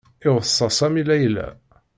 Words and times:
Iweṣṣa 0.27 0.67
Sami 0.77 1.03
Layla. 1.09 1.47